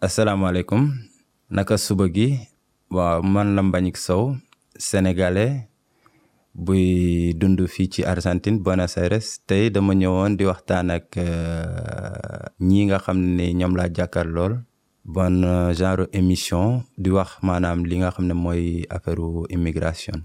asalaamaaleykum 0.00 0.82
naka 1.56 1.76
suba 1.84 2.06
gi 2.14 2.28
waaw 2.96 3.20
man 3.34 3.48
la 3.56 3.60
Mbagnick 3.62 3.96
Sow 4.06 4.22
sénégalais 4.88 5.54
buy 6.64 6.84
dund 7.40 7.60
fii 7.68 7.88
ci 7.92 8.00
Argentine 8.04 8.58
Buenos 8.64 8.96
Aires. 8.96 9.28
Tey 9.46 9.68
dama 9.70 9.92
ñëwoon 9.94 10.36
di 10.40 10.44
waxtaan 10.48 10.88
ak 10.90 11.08
ñi 12.68 12.80
nga 12.88 12.98
xam 13.04 13.18
ne 13.36 13.44
ñoom 13.58 13.74
laa 13.76 13.88
jàkkaar 13.96 14.26
lool 14.34 14.54
bon 15.04 15.36
genre 15.78 16.06
émission 16.16 16.66
di 17.02 17.10
wax 17.16 17.30
maanaam 17.46 17.84
li 17.88 17.96
nga 18.00 18.10
xam 18.14 18.24
ne 18.26 18.32
mooy 18.34 18.86
affaire 18.88 19.20
immigration. 19.52 20.18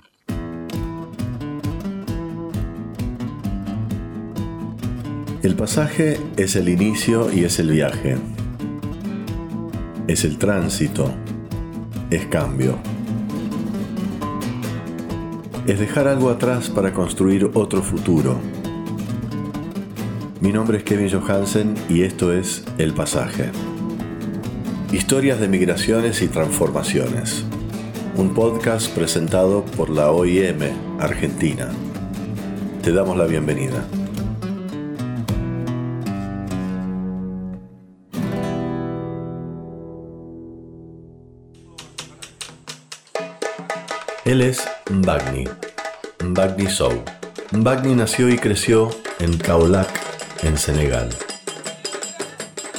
El 5.43 5.53
pasaje 5.55 6.17
es 6.37 6.55
el 6.55 6.69
inicio 6.69 7.29
y 7.31 7.43
es 7.43 7.59
el 7.59 7.69
viaje. 7.71 8.34
Es 10.07 10.23
el 10.23 10.37
tránsito. 10.37 11.11
Es 12.11 12.27
cambio. 12.27 12.77
Es 15.65 15.79
dejar 15.79 16.07
algo 16.07 16.29
atrás 16.29 16.69
para 16.69 16.93
construir 16.93 17.49
otro 17.55 17.81
futuro. 17.81 18.37
Mi 20.41 20.51
nombre 20.51 20.77
es 20.77 20.83
Kevin 20.83 21.09
Johansen 21.09 21.73
y 21.89 22.03
esto 22.03 22.31
es 22.31 22.63
El 22.77 22.93
Pasaje. 22.93 23.49
Historias 24.91 25.39
de 25.39 25.47
migraciones 25.47 26.21
y 26.21 26.27
transformaciones. 26.27 27.43
Un 28.15 28.35
podcast 28.35 28.93
presentado 28.93 29.65
por 29.65 29.89
la 29.89 30.11
OIM 30.11 30.99
Argentina. 30.99 31.71
Te 32.83 32.91
damos 32.91 33.17
la 33.17 33.25
bienvenida. 33.25 33.87
Él 44.25 44.41
es 44.41 44.67
Mbagni, 44.89 45.47
Mbagni 46.23 46.67
Sow. 46.67 47.03
Mbagni 47.51 47.93
nació 47.93 48.27
y 48.27 48.39
creció 48.39 48.89
en 49.19 49.37
Kaolack, 49.37 49.87
en 50.41 50.57
Senegal. 50.57 51.09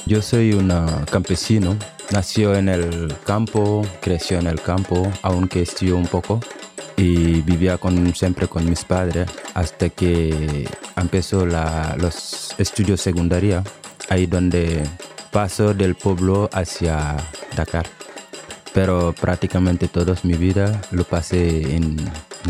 Yo 0.06 0.22
soy 0.22 0.54
un 0.54 0.72
campesino, 1.08 1.76
nació 2.10 2.56
en 2.56 2.68
el 2.68 3.14
campo, 3.24 3.86
creció 4.00 4.40
en 4.40 4.48
el 4.48 4.60
campo, 4.60 5.08
aunque 5.22 5.62
estudió 5.62 5.96
un 5.96 6.08
poco 6.08 6.40
y 6.96 7.42
vivía 7.42 7.78
siempre 8.12 8.48
con 8.48 8.68
mis 8.68 8.84
padres 8.84 9.30
hasta 9.54 9.88
que 9.88 10.68
empezó 10.96 11.46
los 11.46 12.56
estudios 12.58 13.00
secundarios, 13.00 13.62
ahí 14.08 14.26
donde 14.26 14.82
paso 15.30 15.74
del 15.74 15.94
pueblo 15.94 16.50
hacia 16.52 17.16
Dakar 17.54 17.95
pero 18.76 19.14
prácticamente 19.18 19.88
toda 19.88 20.14
mi 20.22 20.34
vida 20.34 20.82
lo 20.90 21.04
pasé 21.04 21.74
en, 21.74 21.96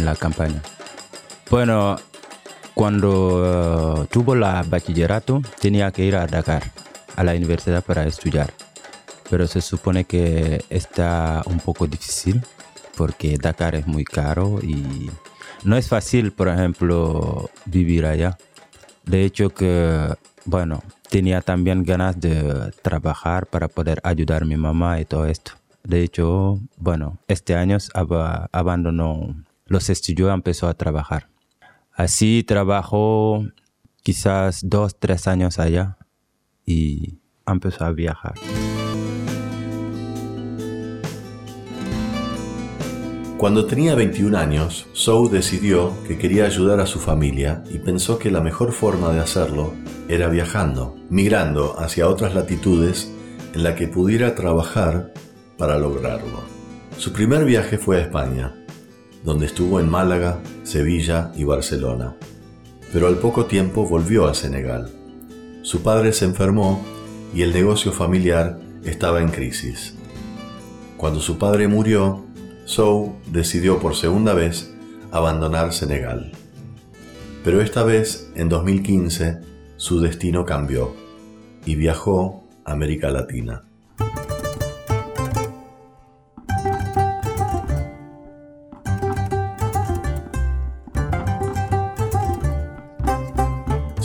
la 0.02 0.16
campaña. 0.16 0.60
Bueno, 1.48 1.94
cuando 2.74 4.00
uh, 4.00 4.06
tuvo 4.06 4.34
la 4.34 4.64
bachillerato 4.64 5.40
tenía 5.60 5.92
que 5.92 6.04
ir 6.04 6.16
a 6.16 6.26
Dakar, 6.26 6.64
a 7.14 7.22
la 7.22 7.32
universidad 7.32 7.84
para 7.84 8.04
estudiar, 8.08 8.52
pero 9.30 9.46
se 9.46 9.60
supone 9.60 10.02
que 10.02 10.64
está 10.68 11.42
un 11.46 11.60
poco 11.60 11.86
difícil 11.86 12.42
porque 12.96 13.38
Dakar 13.38 13.76
es 13.76 13.86
muy 13.86 14.04
caro 14.04 14.58
y 14.60 15.08
no 15.62 15.76
es 15.76 15.86
fácil, 15.88 16.32
por 16.32 16.48
ejemplo, 16.48 17.50
vivir 17.66 18.04
allá. 18.04 18.36
De 19.04 19.24
hecho 19.24 19.50
que, 19.50 20.12
bueno, 20.44 20.82
tenía 21.08 21.40
también 21.40 21.84
ganas 21.84 22.20
de 22.20 22.72
trabajar 22.82 23.46
para 23.46 23.68
poder 23.68 24.00
ayudar 24.02 24.42
a 24.42 24.46
mi 24.46 24.56
mamá 24.56 25.00
y 25.00 25.04
todo 25.04 25.26
esto. 25.26 25.52
De 25.86 26.02
hecho, 26.02 26.58
bueno, 26.78 27.20
este 27.28 27.54
año 27.54 27.78
ab 27.94 28.48
abandonó 28.50 29.36
los 29.66 29.88
estudios 29.88 30.30
y 30.30 30.34
empezó 30.34 30.66
a 30.66 30.74
trabajar. 30.74 31.28
Así 31.92 32.42
trabajó 32.42 33.44
quizás 34.02 34.68
dos, 34.68 34.98
tres 34.98 35.28
años 35.28 35.60
allá 35.60 35.96
y 36.64 37.20
empezó 37.46 37.84
a 37.84 37.92
viajar. 37.92 38.34
Cuando 43.38 43.66
tenía 43.66 43.94
21 43.94 44.36
años, 44.36 44.88
Sou 44.92 45.28
decidió 45.28 45.92
que 46.08 46.18
quería 46.18 46.46
ayudar 46.46 46.80
a 46.80 46.86
su 46.86 46.98
familia 46.98 47.62
y 47.70 47.78
pensó 47.78 48.18
que 48.18 48.32
la 48.32 48.40
mejor 48.40 48.72
forma 48.72 49.12
de 49.12 49.20
hacerlo 49.20 49.72
era 50.08 50.28
viajando, 50.28 50.96
migrando 51.10 51.78
hacia 51.78 52.08
otras 52.08 52.34
latitudes 52.34 53.12
en 53.54 53.62
la 53.62 53.76
que 53.76 53.86
pudiera 53.86 54.34
trabajar 54.34 55.12
para 55.58 55.78
lograrlo. 55.78 56.40
Su 56.98 57.12
primer 57.12 57.44
viaje 57.44 57.78
fue 57.78 57.98
a 57.98 58.00
España, 58.00 58.54
donde 59.24 59.46
estuvo 59.46 59.80
en 59.80 59.90
Málaga, 59.90 60.40
Sevilla 60.62 61.32
y 61.36 61.44
Barcelona. 61.44 62.16
Pero 62.92 63.06
al 63.08 63.18
poco 63.18 63.46
tiempo 63.46 63.86
volvió 63.86 64.26
a 64.26 64.34
Senegal. 64.34 64.90
Su 65.62 65.82
padre 65.82 66.12
se 66.12 66.24
enfermó 66.24 66.84
y 67.34 67.42
el 67.42 67.52
negocio 67.52 67.92
familiar 67.92 68.58
estaba 68.84 69.20
en 69.20 69.28
crisis. 69.28 69.94
Cuando 70.96 71.20
su 71.20 71.38
padre 71.38 71.68
murió, 71.68 72.24
Sou 72.64 73.16
decidió 73.30 73.78
por 73.78 73.94
segunda 73.94 74.32
vez 74.32 74.72
abandonar 75.10 75.72
Senegal. 75.72 76.32
Pero 77.44 77.60
esta 77.60 77.84
vez, 77.84 78.30
en 78.34 78.48
2015, 78.48 79.38
su 79.76 80.00
destino 80.00 80.44
cambió 80.44 80.94
y 81.64 81.74
viajó 81.74 82.44
a 82.64 82.72
América 82.72 83.10
Latina. 83.10 83.64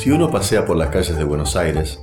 Si 0.01 0.09
uno 0.09 0.31
pasea 0.31 0.65
por 0.65 0.77
las 0.77 0.89
calles 0.89 1.15
de 1.15 1.23
Buenos 1.23 1.55
Aires, 1.55 1.99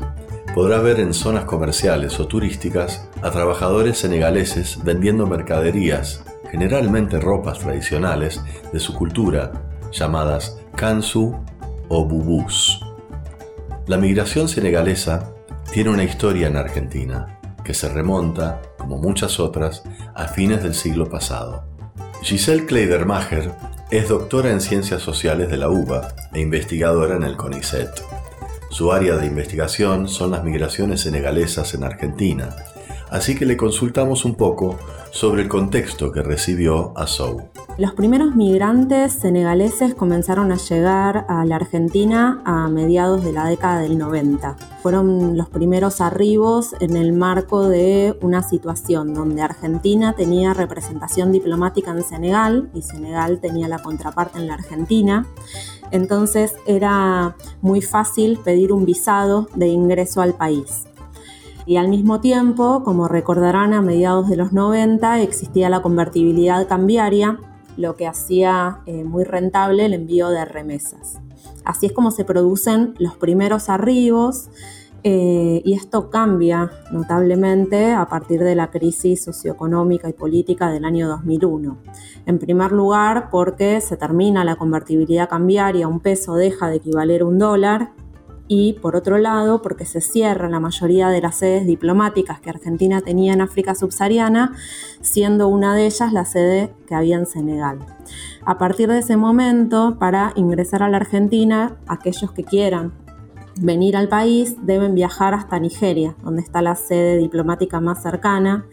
podrá 0.55 0.79
ver 0.79 1.01
en 1.01 1.13
zonas 1.13 1.47
comerciales 1.47 2.21
o 2.21 2.29
turísticas 2.29 3.09
a 3.23 3.33
trabajadores 3.33 3.99
senegaleses 3.99 4.79
vendiendo 4.85 5.27
mercaderías, 5.27 6.23
generalmente 6.49 7.19
ropas 7.19 7.59
tradicionales 7.59 8.41
de 8.73 8.79
su 8.79 8.95
cultura, 8.95 9.51
llamadas 9.91 10.61
kansu 10.77 11.35
o 11.89 12.05
bubús. 12.05 12.81
La 13.89 13.97
migración 13.97 14.49
senegalesa 14.49 15.33
tiene 15.73 15.91
una 15.91 16.05
historia 16.05 16.47
en 16.47 16.57
Argentina, 16.57 17.41
que 17.65 17.75
se 17.75 17.89
remonta, 17.89 18.63
como 18.77 18.99
muchas 18.99 19.41
otras, 19.41 19.83
a 20.15 20.29
fines 20.29 20.63
del 20.63 20.77
siglo 20.77 21.11
pasado. 21.11 21.65
Giselle 22.23 22.65
Kleidermacher 22.65 23.51
es 23.91 24.09
doctora 24.09 24.51
en 24.51 24.61
Ciencias 24.61 25.01
Sociales 25.01 25.49
de 25.49 25.57
la 25.57 25.71
UBA 25.71 26.15
e 26.35 26.41
investigadora 26.41 27.17
en 27.17 27.23
el 27.23 27.39
CONICET. 27.39 27.89
Su 28.69 28.93
área 28.93 29.17
de 29.17 29.27
investigación 29.27 30.09
son 30.09 30.33
las 30.33 30.45
migraciones 30.45 31.01
senegalesas 31.01 31.73
en 31.73 31.85
Argentina, 31.85 32.55
así 33.09 33.35
que 33.35 33.47
le 33.47 33.57
consultamos 33.57 34.27
un 34.27 34.35
poco 34.35 34.79
sobre 35.11 35.43
el 35.43 35.49
contexto 35.49 36.13
que 36.13 36.23
recibió 36.23 36.93
a. 36.97 37.07
Los 37.79 37.95
primeros 37.95 38.35
migrantes 38.35 39.13
senegaleses 39.13 39.95
comenzaron 39.95 40.53
a 40.53 40.57
llegar 40.57 41.25
a 41.29 41.45
la 41.45 41.57
Argentina 41.57 42.43
a 42.45 42.69
mediados 42.69 43.25
de 43.25 43.33
la 43.33 43.47
década 43.47 43.81
del 43.81 43.99
90. 43.99 44.57
Fueron 44.83 45.37
los 45.37 45.49
primeros 45.49 46.01
arribos 46.01 46.75
en 46.81 46.97
el 46.97 47.13
marco 47.13 47.69
de 47.69 48.19
una 48.21 48.43
situación 48.43 49.15
donde 49.15 49.43
Argentina 49.43 50.15
tenía 50.15 50.55
representación 50.55 51.33
diplomática 51.33 51.93
en 51.93 52.03
Senegal 52.03 52.69
y 52.75 52.83
Senegal 52.83 53.41
tenía 53.41 53.69
la 53.69 53.79
contraparte 53.79 54.39
en 54.39 54.49
la 54.49 54.55
Argentina. 54.55 55.27
Entonces 55.91 56.55
era 56.67 57.37
muy 57.63 57.81
fácil 57.81 58.39
pedir 58.45 58.73
un 58.73 58.85
visado 58.85 59.49
de 59.55 59.69
ingreso 59.69 60.21
al 60.21 60.35
país. 60.35 60.88
Y 61.69 61.77
al 61.77 61.89
mismo 61.89 62.19
tiempo, 62.19 62.83
como 62.83 63.09
recordarán, 63.09 63.75
a 63.75 63.83
mediados 63.83 64.31
de 64.31 64.37
los 64.37 64.55
90 64.55 65.21
existía 65.21 65.69
la 65.69 65.83
convertibilidad 65.83 66.67
cambiaria, 66.67 67.41
lo 67.77 67.95
que 67.95 68.07
hacía 68.07 68.79
eh, 68.87 69.05
muy 69.05 69.25
rentable 69.25 69.85
el 69.85 69.93
envío 69.93 70.31
de 70.31 70.47
remesas. 70.47 71.21
Así 71.67 71.85
es 71.85 71.93
como 71.93 72.11
se 72.11 72.25
producen 72.25 72.95
los 72.99 73.19
primeros 73.19 73.69
arribos 73.69 74.49
eh, 75.03 75.61
y 75.63 75.75
esto 75.75 76.09
cambia 76.09 76.71
notablemente 76.91 77.93
a 77.93 78.09
partir 78.09 78.43
de 78.43 78.55
la 78.55 78.71
crisis 78.71 79.23
socioeconómica 79.23 80.09
y 80.09 80.15
política 80.15 80.71
del 80.71 80.87
año 80.87 81.07
2001. 81.07 81.77
En 82.25 82.39
primer 82.39 82.73
lugar, 82.73 83.29
porque 83.31 83.83
se 83.83 83.99
termina 83.99 84.43
la 84.43 84.57
convertibilidad 84.57 85.29
cambiaria, 85.29 85.87
un 85.87 86.01
peso 86.01 86.35
deja 86.35 86.71
de 86.71 86.77
equivaler 86.77 87.21
a 87.21 87.27
un 87.27 87.39
dólar 87.39 87.93
y 88.49 88.73
por 88.73 88.97
otro 88.97 89.19
lado 89.19 89.61
porque 89.61 89.85
se 89.85 90.01
cierra 90.01 90.49
la 90.49 90.59
mayoría 90.59 91.11
de 91.11 91.21
las 91.21 91.37
sedes 91.37 91.67
diplomáticas 91.67 92.41
que 92.41 92.51
Argentina 92.51 93.03
tenía 93.03 93.35
en 93.35 93.43
África 93.43 93.75
subsahariana, 93.75 94.57
siendo 95.03 95.49
una 95.49 95.77
de 95.77 95.87
ellas 95.87 96.13
la 96.13 96.25
sede 96.25 96.75
que 96.87 96.95
había 96.95 97.17
en 97.17 97.27
Senegal. 97.27 97.79
A 98.45 98.57
partir 98.57 98.89
de 98.89 98.99
ese 98.99 99.19
momento, 99.19 99.99
para 99.99 100.33
ingresar 100.35 100.83
a 100.83 100.89
la 100.89 100.97
Argentina, 100.97 101.77
aquellos 101.87 102.33
que 102.33 102.45
quieran 102.45 102.95
venir 103.61 103.97
al 103.97 104.09
país 104.09 104.57
deben 104.63 104.95
viajar 104.95 105.35
hasta 105.35 105.59
Nigeria, 105.59 106.17
donde 106.23 106.43
está 106.43 106.63
la 106.63 106.75
sede 106.75 107.19
diplomática 107.19 107.81
más 107.81 108.03
cercana, 108.03 108.67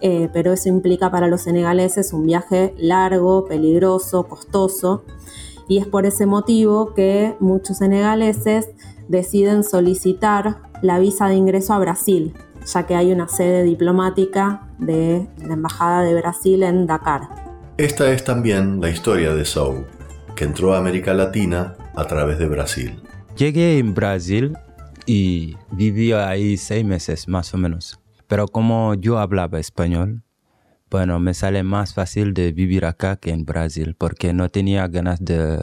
eh, 0.00 0.28
pero 0.32 0.52
eso 0.52 0.68
implica 0.68 1.10
para 1.10 1.28
los 1.28 1.42
senegaleses 1.42 2.12
un 2.12 2.26
viaje 2.26 2.74
largo, 2.78 3.44
peligroso, 3.44 4.26
costoso, 4.26 5.04
y 5.68 5.78
es 5.78 5.86
por 5.86 6.06
ese 6.06 6.26
motivo 6.26 6.94
que 6.94 7.36
muchos 7.38 7.78
senegaleses 7.78 8.70
deciden 9.10 9.64
solicitar 9.64 10.62
la 10.82 11.00
visa 11.00 11.26
de 11.26 11.34
ingreso 11.34 11.74
a 11.74 11.80
Brasil, 11.80 12.32
ya 12.64 12.86
que 12.86 12.94
hay 12.94 13.10
una 13.10 13.26
sede 13.26 13.64
diplomática 13.64 14.68
de 14.78 15.28
la 15.44 15.54
Embajada 15.54 16.02
de 16.02 16.14
Brasil 16.14 16.62
en 16.62 16.86
Dakar. 16.86 17.22
Esta 17.76 18.12
es 18.12 18.22
también 18.22 18.80
la 18.80 18.88
historia 18.88 19.34
de 19.34 19.44
Sou, 19.44 19.84
que 20.36 20.44
entró 20.44 20.74
a 20.74 20.78
América 20.78 21.12
Latina 21.12 21.76
a 21.96 22.04
través 22.06 22.38
de 22.38 22.46
Brasil. 22.46 23.02
Llegué 23.36 23.78
en 23.78 23.94
Brasil 23.94 24.56
y 25.06 25.56
viví 25.72 26.12
ahí 26.12 26.56
seis 26.56 26.84
meses 26.84 27.26
más 27.26 27.52
o 27.52 27.58
menos. 27.58 27.98
Pero 28.28 28.46
como 28.46 28.94
yo 28.94 29.18
hablaba 29.18 29.58
español, 29.58 30.22
bueno, 30.88 31.18
me 31.18 31.34
sale 31.34 31.64
más 31.64 31.94
fácil 31.94 32.32
de 32.32 32.52
vivir 32.52 32.84
acá 32.84 33.16
que 33.16 33.30
en 33.30 33.44
Brasil 33.44 33.96
porque 33.98 34.32
no 34.32 34.50
tenía 34.50 34.86
ganas 34.86 35.24
de 35.24 35.58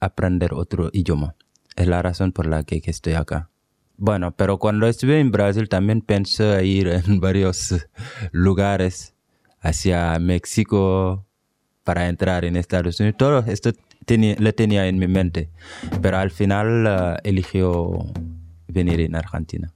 aprender 0.00 0.52
otro 0.52 0.90
idioma. 0.92 1.36
Es 1.78 1.86
la 1.86 2.02
razón 2.02 2.32
por 2.32 2.46
la 2.46 2.64
que 2.64 2.82
estoy 2.84 3.12
acá. 3.12 3.50
Bueno, 3.96 4.34
pero 4.34 4.58
cuando 4.58 4.88
estuve 4.88 5.20
en 5.20 5.30
Brasil 5.30 5.68
también 5.68 6.00
pensé 6.00 6.66
ir 6.66 6.88
en 7.06 7.20
varios 7.20 7.86
lugares 8.32 9.14
hacia 9.60 10.18
México 10.18 11.24
para 11.84 12.08
entrar 12.08 12.44
en 12.44 12.56
Estados 12.56 12.98
Unidos. 12.98 13.16
Todo 13.16 13.38
esto 13.46 13.70
lo 14.08 14.54
tenía 14.54 14.88
en 14.88 14.98
mi 14.98 15.06
mente, 15.06 15.50
pero 16.02 16.18
al 16.18 16.32
final 16.32 16.86
uh, 16.86 17.16
eligió 17.22 18.06
venir 18.66 19.00
en 19.00 19.14
Argentina. 19.14 19.72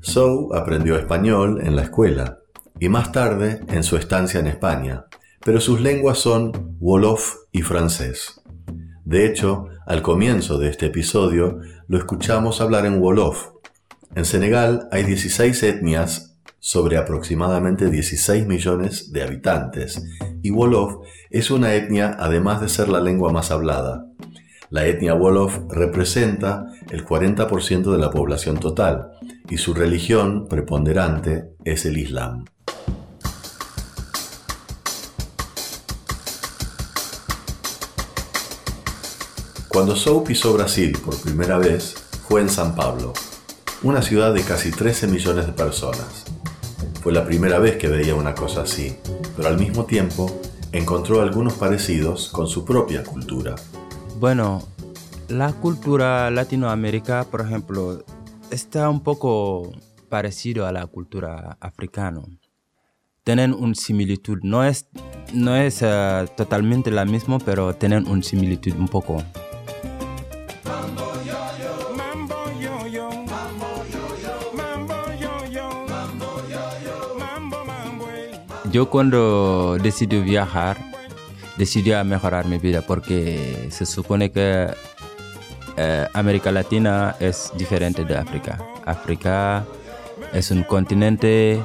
Sou 0.00 0.54
aprendió 0.54 0.96
español 0.96 1.60
en 1.60 1.74
la 1.74 1.82
escuela 1.82 2.38
y 2.78 2.88
más 2.88 3.10
tarde 3.10 3.60
en 3.68 3.82
su 3.82 3.96
estancia 3.96 4.38
en 4.38 4.46
España, 4.46 5.06
pero 5.44 5.60
sus 5.60 5.80
lenguas 5.80 6.18
son 6.18 6.76
Wolof 6.78 7.34
y 7.50 7.62
francés. 7.62 8.37
De 9.08 9.24
hecho, 9.24 9.68
al 9.86 10.02
comienzo 10.02 10.58
de 10.58 10.68
este 10.68 10.84
episodio 10.84 11.60
lo 11.86 11.96
escuchamos 11.96 12.60
hablar 12.60 12.84
en 12.84 13.00
Wolof. 13.00 13.52
En 14.14 14.26
Senegal 14.26 14.86
hay 14.92 15.02
16 15.04 15.62
etnias 15.62 16.36
sobre 16.58 16.98
aproximadamente 16.98 17.88
16 17.88 18.46
millones 18.46 19.10
de 19.10 19.22
habitantes 19.22 20.04
y 20.42 20.50
Wolof 20.50 21.06
es 21.30 21.50
una 21.50 21.74
etnia 21.74 22.18
además 22.20 22.60
de 22.60 22.68
ser 22.68 22.90
la 22.90 23.00
lengua 23.00 23.32
más 23.32 23.50
hablada. 23.50 24.04
La 24.68 24.84
etnia 24.84 25.14
Wolof 25.14 25.58
representa 25.70 26.66
el 26.90 27.06
40% 27.06 27.90
de 27.90 27.98
la 27.98 28.10
población 28.10 28.60
total 28.60 29.12
y 29.48 29.56
su 29.56 29.72
religión 29.72 30.48
preponderante 30.48 31.54
es 31.64 31.86
el 31.86 31.96
Islam. 31.96 32.44
Cuando 39.78 39.94
Sou 39.94 40.24
pisó 40.24 40.54
Brasil 40.54 40.98
por 41.04 41.16
primera 41.20 41.56
vez 41.56 41.94
fue 42.26 42.40
en 42.40 42.48
San 42.48 42.74
Pablo, 42.74 43.12
una 43.84 44.02
ciudad 44.02 44.34
de 44.34 44.42
casi 44.42 44.72
13 44.72 45.06
millones 45.06 45.46
de 45.46 45.52
personas. 45.52 46.24
Fue 47.00 47.12
la 47.12 47.24
primera 47.24 47.60
vez 47.60 47.76
que 47.76 47.86
veía 47.86 48.16
una 48.16 48.34
cosa 48.34 48.62
así, 48.62 48.96
pero 49.36 49.46
al 49.46 49.56
mismo 49.56 49.84
tiempo 49.84 50.40
encontró 50.72 51.20
algunos 51.20 51.52
parecidos 51.52 52.28
con 52.30 52.48
su 52.48 52.64
propia 52.64 53.04
cultura. 53.04 53.54
Bueno, 54.18 54.64
la 55.28 55.52
cultura 55.52 56.28
latinoamericana, 56.32 57.22
por 57.22 57.42
ejemplo, 57.42 58.04
está 58.50 58.90
un 58.90 59.04
poco 59.04 59.70
parecido 60.08 60.66
a 60.66 60.72
la 60.72 60.88
cultura 60.88 61.56
africana. 61.60 62.22
Tienen 63.22 63.54
una 63.54 63.76
similitud, 63.76 64.40
no 64.42 64.64
es, 64.64 64.88
no 65.32 65.54
es 65.54 65.82
eh, 65.82 66.26
totalmente 66.36 66.90
la 66.90 67.04
misma, 67.04 67.38
pero 67.38 67.76
tienen 67.76 68.08
una 68.08 68.24
similitud 68.24 68.74
un 68.76 68.88
poco. 68.88 69.22
Yo 78.70 78.90
cuando 78.90 79.78
decidí 79.82 80.20
viajar, 80.20 80.76
decidí 81.56 81.92
mejorar 82.04 82.46
mi 82.46 82.58
vida 82.58 82.82
porque 82.82 83.68
se 83.70 83.86
supone 83.86 84.30
que 84.30 84.68
eh, 85.76 86.06
América 86.12 86.52
Latina 86.52 87.16
es 87.18 87.50
diferente 87.56 88.04
de 88.04 88.16
África. 88.16 88.58
África 88.84 89.64
es 90.34 90.50
un 90.50 90.64
continente 90.64 91.62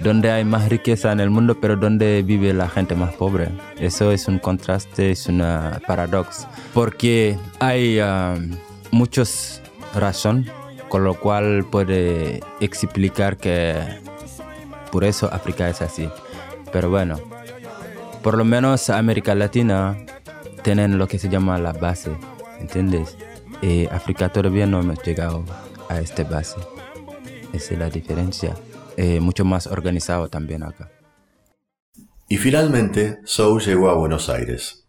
donde 0.00 0.30
hay 0.30 0.44
más 0.44 0.68
riqueza 0.68 1.12
en 1.12 1.20
el 1.20 1.30
mundo, 1.30 1.56
pero 1.58 1.76
donde 1.76 2.22
vive 2.22 2.52
la 2.52 2.68
gente 2.68 2.94
más 2.94 3.14
pobre. 3.14 3.48
Eso 3.78 4.10
es 4.10 4.28
un 4.28 4.38
contraste, 4.38 5.12
es 5.12 5.28
un 5.28 5.42
paradoxo, 5.86 6.48
porque 6.74 7.38
hay 7.60 8.00
um, 8.00 8.56
muchas 8.90 9.62
razones 9.94 10.50
con 10.88 11.04
lo 11.04 11.14
cual 11.14 11.64
puede 11.70 12.40
explicar 12.60 13.38
que 13.38 13.74
por 14.90 15.04
eso 15.04 15.30
África 15.32 15.68
es 15.70 15.80
así. 15.80 16.08
Pero 16.72 16.90
bueno, 16.90 17.18
por 18.22 18.38
lo 18.38 18.44
menos 18.44 18.88
América 18.90 19.34
Latina 19.34 19.96
tienen 20.62 20.98
lo 20.98 21.06
que 21.06 21.18
se 21.18 21.28
llama 21.28 21.58
la 21.58 21.72
base, 21.72 22.10
¿entiendes? 22.60 23.16
Y 23.60 23.86
África 23.86 24.28
todavía 24.30 24.66
no 24.66 24.80
hemos 24.80 25.02
llegado 25.02 25.44
a 25.88 26.00
esta 26.00 26.24
base. 26.24 26.56
Esa 27.52 27.74
es 27.74 27.78
la 27.78 27.90
diferencia. 27.90 28.56
Eh, 28.96 29.20
mucho 29.20 29.44
más 29.44 29.66
organizado 29.66 30.28
también 30.28 30.62
acá. 30.62 30.90
Y 32.28 32.36
finalmente, 32.38 33.18
Sou 33.24 33.58
llegó 33.58 33.90
a 33.90 33.94
Buenos 33.94 34.28
Aires. 34.28 34.86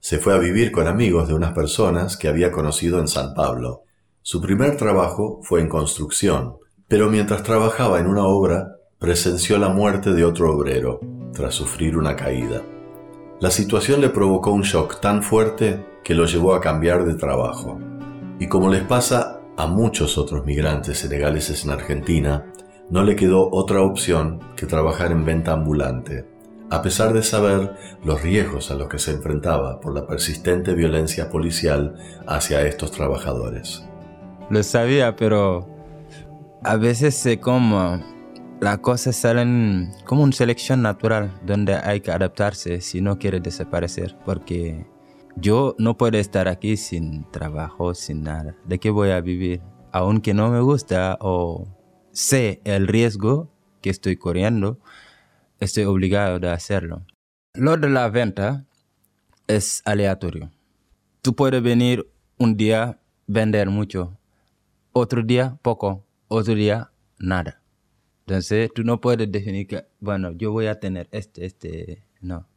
Se 0.00 0.18
fue 0.18 0.34
a 0.34 0.38
vivir 0.38 0.72
con 0.72 0.86
amigos 0.86 1.28
de 1.28 1.34
unas 1.34 1.52
personas 1.52 2.16
que 2.16 2.28
había 2.28 2.52
conocido 2.52 3.00
en 3.00 3.08
San 3.08 3.34
Pablo. 3.34 3.82
Su 4.22 4.40
primer 4.40 4.76
trabajo 4.76 5.40
fue 5.42 5.60
en 5.60 5.68
construcción, 5.68 6.56
pero 6.88 7.10
mientras 7.10 7.42
trabajaba 7.42 7.98
en 7.98 8.06
una 8.06 8.24
obra, 8.24 8.76
presenció 8.98 9.58
la 9.58 9.68
muerte 9.68 10.12
de 10.12 10.24
otro 10.24 10.52
obrero, 10.54 11.00
tras 11.36 11.54
sufrir 11.54 11.96
una 11.96 12.16
caída. 12.16 12.62
La 13.38 13.50
situación 13.50 14.00
le 14.00 14.08
provocó 14.08 14.50
un 14.50 14.62
shock 14.62 15.00
tan 15.00 15.22
fuerte 15.22 15.84
que 16.02 16.14
lo 16.14 16.24
llevó 16.24 16.54
a 16.54 16.60
cambiar 16.60 17.04
de 17.04 17.14
trabajo. 17.14 17.78
Y 18.38 18.48
como 18.48 18.70
les 18.70 18.82
pasa 18.82 19.40
a 19.56 19.66
muchos 19.66 20.16
otros 20.16 20.46
migrantes 20.46 20.98
senegaleses 20.98 21.64
en 21.64 21.70
Argentina, 21.70 22.46
no 22.88 23.02
le 23.02 23.16
quedó 23.16 23.50
otra 23.52 23.82
opción 23.82 24.40
que 24.56 24.66
trabajar 24.66 25.12
en 25.12 25.24
venta 25.24 25.52
ambulante, 25.52 26.24
a 26.70 26.80
pesar 26.80 27.12
de 27.12 27.22
saber 27.22 27.76
los 28.04 28.22
riesgos 28.22 28.70
a 28.70 28.74
los 28.74 28.88
que 28.88 28.98
se 28.98 29.12
enfrentaba 29.12 29.80
por 29.80 29.94
la 29.94 30.06
persistente 30.06 30.74
violencia 30.74 31.28
policial 31.28 31.96
hacia 32.26 32.62
estos 32.62 32.92
trabajadores. 32.92 33.84
Lo 34.48 34.62
sabía, 34.62 35.16
pero 35.16 35.66
a 36.62 36.76
veces 36.76 37.16
se 37.16 37.38
como 37.40 38.00
las 38.60 38.78
cosas 38.78 39.16
salen 39.16 39.92
como 40.04 40.22
una 40.22 40.32
selección 40.32 40.82
natural 40.82 41.32
donde 41.44 41.74
hay 41.74 42.00
que 42.00 42.10
adaptarse 42.10 42.80
si 42.80 43.00
no 43.00 43.18
quiere 43.18 43.40
desaparecer, 43.40 44.16
porque 44.24 44.86
yo 45.36 45.74
no 45.78 45.96
puedo 45.96 46.18
estar 46.18 46.48
aquí 46.48 46.76
sin 46.76 47.30
trabajo, 47.30 47.94
sin 47.94 48.22
nada. 48.22 48.56
¿De 48.64 48.78
qué 48.78 48.90
voy 48.90 49.10
a 49.10 49.20
vivir? 49.20 49.60
Aunque 49.92 50.34
no 50.34 50.50
me 50.50 50.60
gusta 50.60 51.18
o 51.20 51.66
sé 52.12 52.60
el 52.64 52.88
riesgo 52.88 53.52
que 53.82 53.90
estoy 53.90 54.16
corriendo, 54.16 54.78
estoy 55.60 55.84
obligado 55.84 56.48
a 56.48 56.54
hacerlo. 56.54 57.04
Lo 57.54 57.76
de 57.76 57.90
la 57.90 58.08
venta 58.08 58.64
es 59.46 59.82
aleatorio. 59.84 60.50
Tú 61.22 61.34
puedes 61.34 61.62
venir 61.62 62.10
un 62.38 62.56
día, 62.56 63.00
vender 63.26 63.68
mucho, 63.68 64.18
otro 64.92 65.22
día 65.22 65.58
poco, 65.62 66.06
otro 66.28 66.54
día 66.54 66.90
nada. 67.18 67.62
Entonces 68.26 68.70
tú 68.74 68.82
no 68.82 69.00
puedes 69.00 69.30
definir 69.30 69.68
que, 69.68 69.86
bueno, 70.00 70.32
yo 70.32 70.50
voy 70.50 70.66
a 70.66 70.80
tener 70.80 71.08
este, 71.12 71.46
este, 71.46 72.02
no. 72.20 72.48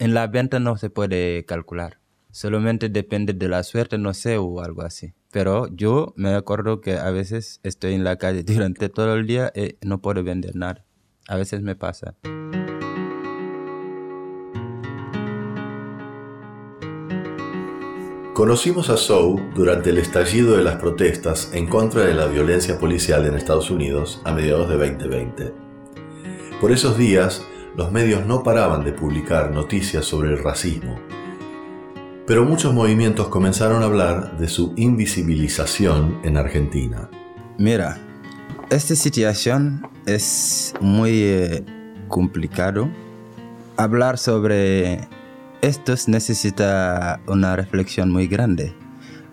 En 0.00 0.12
la 0.12 0.26
venta 0.26 0.58
no 0.58 0.76
se 0.76 0.90
puede 0.90 1.44
calcular. 1.44 2.00
Solamente 2.32 2.88
depende 2.88 3.32
de 3.32 3.48
la 3.48 3.62
suerte, 3.62 3.96
no 3.96 4.12
sé, 4.12 4.38
o 4.38 4.60
algo 4.60 4.82
así. 4.82 5.14
Pero 5.30 5.68
yo 5.72 6.14
me 6.16 6.34
acuerdo 6.34 6.80
que 6.80 6.96
a 6.96 7.12
veces 7.12 7.60
estoy 7.62 7.94
en 7.94 8.02
la 8.02 8.16
calle 8.16 8.42
durante 8.44 8.88
todo 8.88 9.14
el 9.14 9.28
día 9.28 9.52
y 9.54 9.76
no 9.86 10.02
puedo 10.02 10.24
vender 10.24 10.56
nada. 10.56 10.84
A 11.28 11.36
veces 11.36 11.62
me 11.62 11.76
pasa. 11.76 12.16
Conocimos 18.34 18.90
a 18.90 18.96
Sou 18.96 19.40
durante 19.54 19.90
el 19.90 19.98
estallido 19.98 20.56
de 20.56 20.64
las 20.64 20.74
protestas 20.74 21.50
en 21.52 21.68
contra 21.68 22.02
de 22.02 22.14
la 22.14 22.26
violencia 22.26 22.80
policial 22.80 23.24
en 23.26 23.36
Estados 23.36 23.70
Unidos 23.70 24.20
a 24.24 24.32
mediados 24.32 24.68
de 24.68 24.76
2020. 24.76 25.54
Por 26.60 26.72
esos 26.72 26.98
días, 26.98 27.44
los 27.76 27.92
medios 27.92 28.26
no 28.26 28.42
paraban 28.42 28.82
de 28.82 28.92
publicar 28.92 29.52
noticias 29.52 30.04
sobre 30.04 30.30
el 30.30 30.42
racismo, 30.42 30.98
Pero 32.26 32.44
muchos 32.44 32.74
movimientos 32.74 33.28
comenzaron 33.28 33.82
a 33.82 33.84
hablar 33.84 34.36
de 34.36 34.48
su 34.48 34.72
invisibilización 34.74 36.18
en 36.24 36.36
Argentina. 36.36 37.08
Mira, 37.56 37.98
esta 38.68 38.96
situación 38.96 39.86
es 40.06 40.74
muy 40.80 41.22
eh, 41.22 41.64
complicado. 42.08 42.88
Hablar 43.76 44.18
sobre 44.18 45.06
esto 45.64 45.94
necesita 46.08 47.22
una 47.26 47.56
reflexión 47.56 48.12
muy 48.12 48.26
grande, 48.26 48.74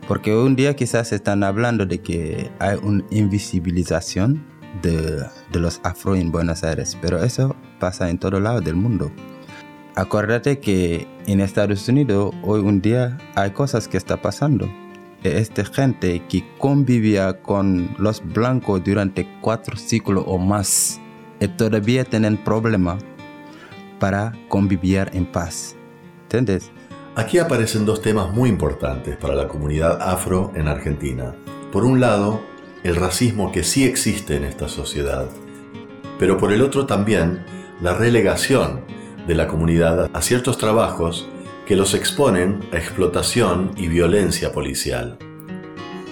porque 0.08 0.34
un 0.34 0.56
día 0.56 0.78
quizás 0.78 1.12
están 1.12 1.44
hablando 1.44 1.86
de 1.86 2.00
que 2.00 2.50
hay 2.60 2.78
una 2.82 3.04
invisibilización 3.10 4.42
de, 4.82 5.26
de 5.52 5.60
los 5.60 5.82
afro 5.84 6.16
en 6.16 6.32
Buenos 6.32 6.64
Aires, 6.64 6.98
pero 7.02 7.22
eso 7.22 7.54
pasa 7.82 8.10
en 8.10 8.18
todo 8.18 8.40
lado 8.40 8.62
del 8.62 8.76
mundo. 8.76 9.12
Acuérdate 9.96 10.60
que 10.60 11.06
en 11.28 11.42
Estados 11.42 11.86
Unidos 11.90 12.34
hoy 12.44 12.62
un 12.62 12.82
día 12.82 13.18
hay 13.36 13.52
cosas 13.52 13.90
que 13.90 13.98
está 13.98 14.22
pasando. 14.22 14.72
Esta 15.24 15.66
gente 15.66 16.24
que 16.30 16.46
convivía 16.58 17.42
con 17.42 17.94
los 17.98 18.24
blancos 18.24 18.82
durante 18.86 19.28
cuatro 19.42 19.76
siglos 19.76 20.24
o 20.26 20.38
más 20.38 21.02
y 21.42 21.48
todavía 21.50 22.06
tienen 22.06 22.38
problemas 22.38 23.04
para 24.00 24.32
convivir 24.48 25.10
en 25.12 25.26
paz. 25.26 25.76
Aquí 27.16 27.40
aparecen 27.40 27.86
dos 27.86 28.02
temas 28.02 28.32
muy 28.32 28.50
importantes 28.50 29.18
para 29.18 29.36
la 29.36 29.48
comunidad 29.48 30.02
afro 30.02 30.52
en 30.56 30.68
Argentina. 30.68 31.36
Por 31.72 31.84
un 31.84 32.00
lado, 32.00 32.42
el 32.84 32.96
racismo 32.96 33.52
que 33.52 33.64
sí 33.64 33.84
existe 33.84 34.36
en 34.38 34.46
esta 34.46 34.70
sociedad, 34.70 35.28
pero 36.18 36.38
por 36.38 36.54
el 36.54 36.62
otro 36.62 36.86
también 36.86 37.44
la 37.82 37.94
relegación 37.94 38.82
de 39.28 39.36
la 39.36 39.48
comunidad 39.48 40.10
a 40.14 40.22
ciertos 40.22 40.58
trabajos 40.58 41.28
que 41.66 41.76
los 41.76 41.94
exponen 41.94 42.62
a 42.72 42.78
explotación 42.78 43.72
y 43.76 43.88
violencia 43.88 44.52
policial. 44.52 45.18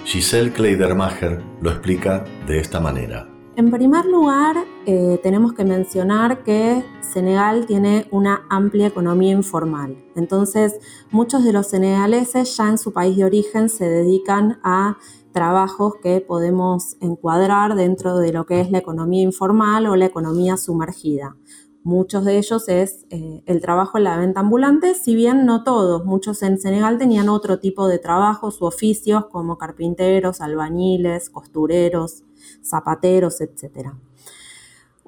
Giselle 0.04 0.52
Kleidermacher 0.52 1.42
lo 1.60 1.70
explica 1.70 2.24
de 2.46 2.58
esta 2.58 2.80
manera. 2.80 3.28
En 3.56 3.70
primer 3.70 4.04
lugar, 4.06 4.56
eh, 4.86 5.20
tenemos 5.22 5.52
que 5.52 5.64
mencionar 5.64 6.42
que 6.42 6.84
Senegal 7.00 7.66
tiene 7.66 8.06
una 8.10 8.46
amplia 8.48 8.86
economía 8.86 9.32
informal. 9.32 9.96
Entonces, 10.16 10.78
muchos 11.10 11.44
de 11.44 11.52
los 11.52 11.66
senegaleses 11.66 12.56
ya 12.56 12.68
en 12.68 12.78
su 12.78 12.92
país 12.92 13.16
de 13.16 13.24
origen 13.24 13.68
se 13.68 13.88
dedican 13.88 14.58
a 14.62 14.96
trabajos 15.32 15.94
que 16.02 16.20
podemos 16.20 16.96
encuadrar 17.00 17.74
dentro 17.74 18.18
de 18.18 18.32
lo 18.32 18.46
que 18.46 18.60
es 18.60 18.70
la 18.70 18.78
economía 18.78 19.22
informal 19.22 19.86
o 19.86 19.96
la 19.96 20.06
economía 20.06 20.56
sumergida. 20.56 21.36
Muchos 21.82 22.24
de 22.24 22.36
ellos 22.36 22.68
es 22.68 23.06
eh, 23.10 23.42
el 23.46 23.60
trabajo 23.60 23.96
en 23.96 24.04
la 24.04 24.18
venta 24.18 24.40
ambulante, 24.40 24.94
si 24.94 25.14
bien 25.14 25.46
no 25.46 25.64
todos, 25.64 26.04
muchos 26.04 26.42
en 26.42 26.60
Senegal 26.60 26.98
tenían 26.98 27.28
otro 27.30 27.58
tipo 27.58 27.88
de 27.88 27.98
trabajos 27.98 28.60
u 28.60 28.66
oficios 28.66 29.26
como 29.26 29.56
carpinteros, 29.56 30.42
albañiles, 30.42 31.30
costureros, 31.30 32.24
zapateros, 32.62 33.40
etc. 33.40 33.92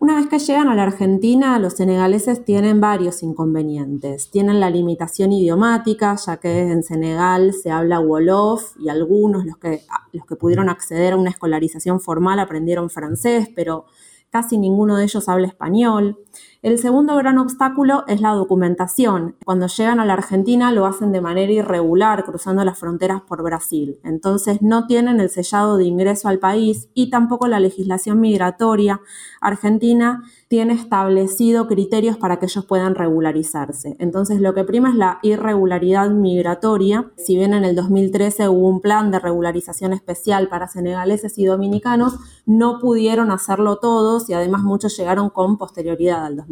Una 0.03 0.17
vez 0.17 0.27
que 0.27 0.41
llegan 0.41 0.67
a 0.67 0.75
la 0.75 0.83
Argentina, 0.83 1.61
los 1.61 1.75
senegaleses 1.75 2.45
tienen 2.45 2.81
varios 2.81 3.23
inconvenientes. 3.23 4.33
Tienen 4.33 4.59
la 4.59 4.69
limitación 4.69 5.31
idiomática, 5.31 6.17
ya 6.17 6.39
que 6.39 6.73
en 6.73 6.83
Senegal 6.83 7.53
se 7.53 7.71
habla 7.71 8.01
Wolof 8.01 8.77
y 8.81 8.89
algunos, 8.89 9.47
los 9.47 9.59
que, 9.59 9.83
los 10.13 10.27
que 10.27 10.35
pudieron 10.35 10.69
acceder 10.69 11.13
a 11.13 11.17
una 11.17 11.31
escolarización 11.31 12.01
formal, 12.01 12.41
aprendieron 12.41 12.91
francés, 12.91 13.49
pero 13.55 13.85
casi 14.29 14.59
ninguno 14.59 14.97
de 14.97 15.05
ellos 15.05 15.29
habla 15.29 15.47
español. 15.47 16.19
El 16.63 16.79
segundo 16.79 17.17
gran 17.17 17.39
obstáculo 17.39 18.05
es 18.07 18.21
la 18.21 18.35
documentación. 18.35 19.35
Cuando 19.45 19.67
llegan 19.67 19.99
a 19.99 20.05
la 20.05 20.13
Argentina 20.13 20.71
lo 20.71 20.87
hacen 20.87 21.11
de 21.11 21.21
manera 21.21 21.51
irregular, 21.51 22.25
cruzando 22.25 22.65
las 22.65 22.79
fronteras 22.79 23.21
por 23.23 23.43
Brasil. 23.43 23.99
Entonces 24.05 24.63
no 24.63 24.87
tienen 24.87 25.19
el 25.19 25.29
sellado 25.29 25.77
de 25.77 25.87
ingreso 25.87 26.29
al 26.29 26.39
país 26.39 26.89
y 26.95 27.11
tampoco 27.11 27.49
la 27.49 27.59
legislación 27.59 28.21
migratoria 28.21 29.01
argentina 29.41 30.23
tiene 30.47 30.75
establecido 30.75 31.67
criterios 31.67 32.17
para 32.17 32.39
que 32.39 32.47
ellos 32.47 32.65
puedan 32.65 32.95
regularizarse. 32.95 33.97
Entonces 33.99 34.41
lo 34.41 34.55
que 34.55 34.63
prima 34.63 34.91
es 34.91 34.95
la 34.95 35.19
irregularidad 35.23 36.11
migratoria. 36.11 37.11
Si 37.17 37.35
bien 37.35 37.55
en 37.55 37.65
el 37.65 37.75
2013 37.75 38.49
hubo 38.49 38.69
un 38.69 38.81
plan 38.81 39.11
de 39.11 39.19
regularización 39.19 39.95
especial 39.95 40.49
para 40.49 40.69
senegaleses 40.69 41.39
y 41.39 41.45
dominicanos, 41.47 42.19
no 42.47 42.79
pudieron 42.79 43.33
hacerlo 43.33 43.79
todos 43.79 44.31
y 44.31 44.35
además 44.35 44.63
muchos 44.63 44.97
llegaron 44.97 45.29
con 45.29 45.59
posterioridad 45.59 46.25
al 46.25 46.37
2013. 46.37 46.52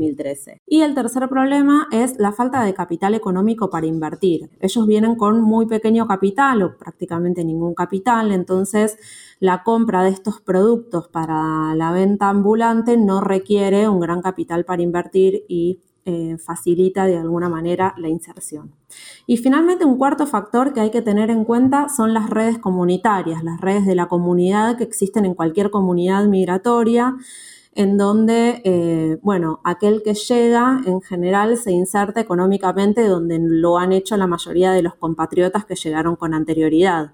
Y 0.67 0.81
el 0.81 0.95
tercer 0.95 1.29
problema 1.29 1.87
es 1.93 2.19
la 2.19 2.33
falta 2.33 2.65
de 2.65 2.75
capital 2.75 3.15
económico 3.15 3.71
para 3.71 3.87
invertir. 3.87 4.51
Ellos 4.61 4.87
vienen 4.87 5.15
con 5.17 5.41
muy 5.43 5.67
pequeño 5.67 6.07
capital 6.07 6.63
o 6.63 6.77
prácticamente 6.77 7.45
ningún 7.45 7.75
capital, 7.75 8.33
entonces 8.33 8.97
la 9.39 9.63
compra 9.63 10.03
de 10.03 10.11
estos 10.11 10.41
productos 10.41 11.09
para 11.09 11.75
la 11.75 11.93
venta 11.93 12.29
ambulante 12.29 12.97
no 12.97 13.21
requiere 13.21 13.89
un 13.89 14.01
gran 14.01 14.23
capital 14.23 14.65
para 14.65 14.83
invertir 14.83 15.45
y 15.49 15.81
eh, 16.07 16.39
facilita 16.39 17.05
de 17.05 17.19
alguna 17.19 17.51
manera 17.51 17.95
la 17.99 18.09
inserción. 18.09 18.73
Y 19.27 19.37
finalmente 19.37 19.85
un 19.85 19.99
cuarto 19.99 20.27
factor 20.27 20.73
que 20.73 20.81
hay 20.81 20.91
que 20.91 21.03
tener 21.03 21.31
en 21.31 21.45
cuenta 21.45 21.91
son 21.91 22.15
las 22.15 22.31
redes 22.31 22.59
comunitarias, 22.59 23.45
las 23.45 23.61
redes 23.61 23.85
de 23.85 23.95
la 23.95 24.09
comunidad 24.09 24.79
que 24.79 24.85
existen 24.85 25.27
en 25.27 25.35
cualquier 25.35 25.71
comunidad 25.71 26.25
migratoria 26.25 27.17
en 27.75 27.97
donde, 27.97 28.63
eh, 28.65 29.19
bueno, 29.23 29.61
aquel 29.65 30.03
que 30.03 30.15
llega 30.15 30.81
en 30.87 31.01
general 31.01 31.57
se 31.57 31.73
inserta 31.73 32.21
económicamente 32.21 33.07
donde 33.07 33.39
lo 33.41 33.79
han 33.79 33.93
hecho 33.93 34.17
la 34.17 34.27
mayoría 34.27 34.73
de 34.73 34.83
los 34.83 34.97
compatriotas 34.97 35.65
que 35.65 35.77
llegaron 35.77 36.17
con 36.17 36.35
anterioridad. 36.35 37.13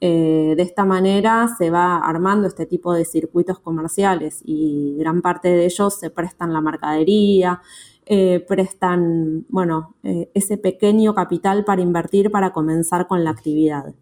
Eh, 0.00 0.54
de 0.56 0.62
esta 0.62 0.84
manera 0.84 1.48
se 1.58 1.70
va 1.70 1.98
armando 1.98 2.46
este 2.46 2.66
tipo 2.66 2.92
de 2.92 3.04
circuitos 3.04 3.58
comerciales 3.58 4.42
y 4.44 4.96
gran 4.98 5.22
parte 5.22 5.48
de 5.48 5.64
ellos 5.66 5.94
se 5.98 6.10
prestan 6.10 6.52
la 6.52 6.60
mercadería, 6.60 7.62
eh, 8.06 8.44
prestan, 8.46 9.46
bueno, 9.48 9.96
ese 10.34 10.56
pequeño 10.58 11.14
capital 11.14 11.64
para 11.64 11.82
invertir 11.82 12.30
para 12.30 12.52
comenzar 12.52 13.06
con 13.06 13.24
la 13.24 13.30
actividad. 13.30 13.94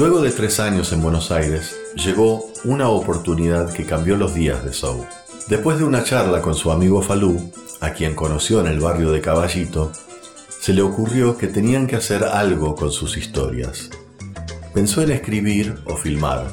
Luego 0.00 0.22
de 0.22 0.30
tres 0.30 0.60
años 0.60 0.94
en 0.94 1.02
Buenos 1.02 1.30
Aires, 1.30 1.76
llegó 1.94 2.46
una 2.64 2.88
oportunidad 2.88 3.70
que 3.70 3.84
cambió 3.84 4.16
los 4.16 4.32
días 4.32 4.64
de 4.64 4.72
Sou. 4.72 5.04
Después 5.46 5.76
de 5.76 5.84
una 5.84 6.04
charla 6.04 6.40
con 6.40 6.54
su 6.54 6.72
amigo 6.72 7.02
Falú, 7.02 7.52
a 7.82 7.90
quien 7.90 8.14
conoció 8.14 8.60
en 8.60 8.68
el 8.68 8.80
barrio 8.80 9.12
de 9.12 9.20
Caballito, 9.20 9.92
se 10.58 10.72
le 10.72 10.80
ocurrió 10.80 11.36
que 11.36 11.48
tenían 11.48 11.86
que 11.86 11.96
hacer 11.96 12.24
algo 12.24 12.74
con 12.76 12.90
sus 12.90 13.18
historias. 13.18 13.90
Pensó 14.72 15.02
en 15.02 15.10
escribir 15.10 15.76
o 15.84 15.96
filmar, 15.96 16.46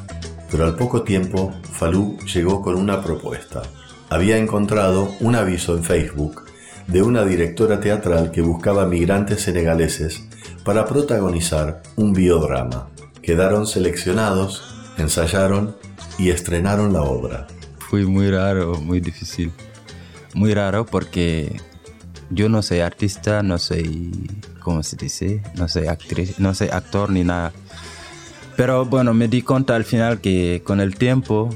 pero 0.51 0.65
al 0.65 0.75
poco 0.75 1.03
tiempo 1.03 1.53
Falú 1.71 2.17
llegó 2.25 2.61
con 2.61 2.75
una 2.75 3.01
propuesta. 3.01 3.61
Había 4.09 4.35
encontrado 4.35 5.07
un 5.21 5.35
aviso 5.35 5.77
en 5.77 5.85
Facebook 5.85 6.43
de 6.87 7.01
una 7.01 7.23
directora 7.23 7.79
teatral 7.79 8.29
que 8.31 8.41
buscaba 8.41 8.85
migrantes 8.85 9.43
senegaleses 9.43 10.21
para 10.65 10.85
protagonizar 10.85 11.81
un 11.95 12.11
biodrama. 12.11 12.89
Quedaron 13.27 13.67
seleccionados, 13.67 14.63
ensayaron 14.97 15.75
y 16.17 16.29
estrenaron 16.29 16.93
la 16.93 17.01
obra. 17.01 17.45
Fue 17.77 18.05
muy 18.05 18.31
raro, 18.31 18.75
muy 18.75 19.01
difícil. 19.01 19.51
Muy 20.33 20.53
raro 20.53 20.85
porque 20.85 21.59
yo 22.29 22.47
no 22.47 22.61
soy 22.61 22.79
artista, 22.79 23.43
no 23.43 23.57
soy, 23.57 24.31
¿cómo 24.61 24.81
se 24.81 24.95
dice? 24.95 25.43
No 25.55 25.67
soy 25.67 25.87
actriz, 25.87 26.39
no 26.39 26.53
soy 26.53 26.69
actor 26.69 27.09
ni 27.09 27.25
nada. 27.25 27.51
Pero 28.55 28.85
bueno, 28.85 29.13
me 29.13 29.27
di 29.27 29.41
cuenta 29.41 29.75
al 29.75 29.83
final 29.83 30.21
que 30.21 30.63
con 30.63 30.79
el 30.79 30.95
tiempo 30.95 31.49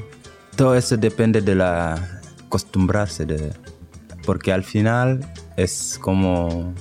todo 0.58 0.75
eso 0.75 0.98
depende 0.98 1.40
de 1.40 1.56
la 1.56 2.20
acostumbrarse, 2.48 3.25
de, 3.25 3.54
porque 4.25 4.51
al 4.51 4.66
final 4.66 5.22
es 5.56 5.98
como 6.01 6.74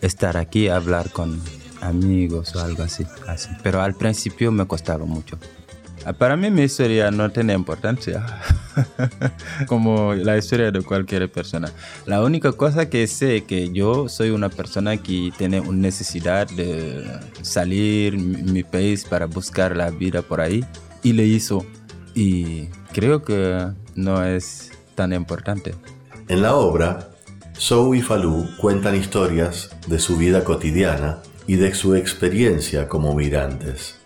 estar 0.00 0.38
aquí, 0.38 0.68
hablar 0.68 1.10
con 1.10 1.42
amigos 1.80 2.54
o 2.54 2.60
algo 2.60 2.82
así, 2.82 3.06
así. 3.26 3.50
Pero 3.62 3.80
al 3.80 3.94
principio 3.94 4.52
me 4.52 4.66
costaba 4.66 5.04
mucho. 5.04 5.38
Ah, 6.06 6.14
para 6.14 6.34
mí 6.34 6.50
mi 6.50 6.62
historia 6.62 7.10
no 7.10 7.30
tiene 7.30 7.52
importancia, 7.52 8.24
como 9.66 10.14
la 10.14 10.38
historia 10.38 10.70
de 10.70 10.80
cualquier 10.80 11.30
persona. 11.30 11.70
La 12.06 12.22
única 12.22 12.52
cosa 12.52 12.88
que 12.88 13.06
sé 13.06 13.38
es 13.38 13.42
que 13.42 13.70
yo 13.70 14.08
soy 14.08 14.30
una 14.30 14.48
persona 14.48 14.96
que 14.96 15.30
tiene 15.36 15.60
una 15.60 15.78
necesidad 15.78 16.48
de 16.48 17.04
salir 17.42 18.16
mi 18.16 18.62
país 18.62 19.04
para 19.04 19.26
buscar 19.26 19.76
la 19.76 19.90
vida 19.90 20.22
por 20.22 20.40
ahí 20.40 20.64
y 21.02 21.12
le 21.12 21.26
hizo. 21.26 21.66
Y 22.14 22.68
creo 22.92 23.22
que 23.22 23.66
no 23.94 24.24
es 24.24 24.70
tan 24.94 25.12
importante. 25.12 25.74
En 26.28 26.40
la 26.40 26.54
obra, 26.54 27.10
Sou 27.58 27.94
y 27.94 28.00
Falú 28.00 28.48
cuentan 28.56 28.96
historias 28.96 29.70
de 29.86 29.98
su 29.98 30.16
vida 30.16 30.44
cotidiana 30.44 31.18
y 31.50 31.56
de 31.56 31.74
su 31.74 31.96
experiencia 31.96 32.86
como 32.86 33.12
migrantes. 33.12 33.98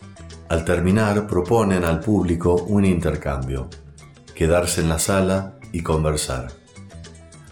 Al 0.49 0.65
terminar 0.65 1.27
proponen 1.27 1.85
al 1.85 2.01
público 2.01 2.55
un 2.55 2.87
intercambio, 2.87 3.69
quedarse 4.35 4.81
en 4.81 4.89
la 4.89 4.99
sala 4.99 5.59
y 5.71 5.83
conversar. 5.83 6.53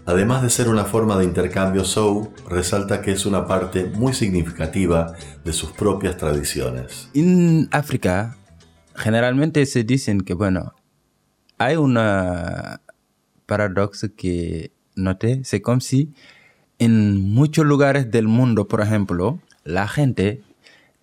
Además 0.07 0.41
de 0.43 0.49
ser 0.49 0.71
una 0.71 0.87
forma 0.87 1.19
de 1.19 1.27
intercambio, 1.27 1.85
Sou 1.85 2.33
resalta 2.49 3.03
que 3.03 3.13
es 3.13 3.27
una 3.27 3.47
parte 3.47 3.85
muy 3.85 4.15
significativa 4.15 5.15
de 5.45 5.53
sus 5.53 5.73
propias 5.73 6.17
tradiciones. 6.17 7.11
En 7.13 7.69
África, 7.71 8.39
generalmente 8.95 9.67
se 9.67 9.85
dicen 9.85 10.23
que, 10.23 10.33
bueno, 10.33 10.73
hay 11.59 11.77
una 11.77 12.81
paradoxo 13.45 14.09
que 14.17 14.73
noté, 14.97 15.43
es 15.43 15.61
como 15.61 15.81
si 15.81 16.15
en 16.79 17.21
muchos 17.21 17.67
lugares 17.67 18.11
del 18.11 18.27
mundo, 18.27 18.67
por 18.69 18.81
ejemplo, 18.81 19.39
la 19.65 19.89
gente 19.89 20.43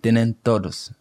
tienen 0.00 0.34
todos, 0.34 0.92